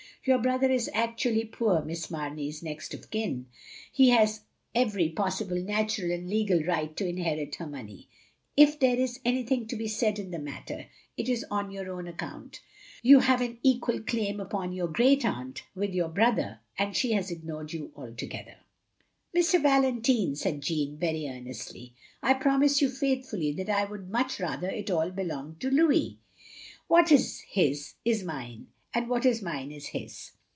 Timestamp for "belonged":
25.09-25.59